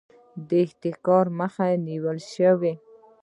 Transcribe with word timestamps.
د 0.47 0.49
احتکار 0.65 1.25
مخه 1.39 1.65
نیول 1.87 2.17
شوې؟ 2.33 2.73